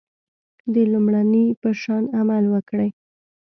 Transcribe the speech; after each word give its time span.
د 0.73 0.75
لومړني 0.91 1.45
په 1.61 1.69
شان 1.81 2.03
عمل 2.19 2.43
وکړئ. 2.53 2.89